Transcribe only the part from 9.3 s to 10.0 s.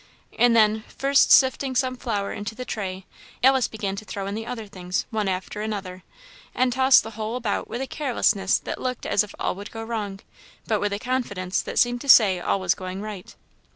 all would go